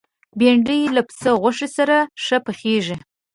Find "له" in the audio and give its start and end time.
0.95-1.01